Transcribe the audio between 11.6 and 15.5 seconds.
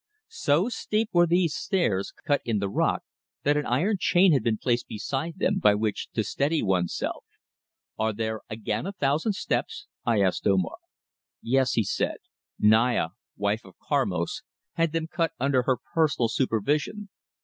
he said. "Naya, wife of Karmos, had them cut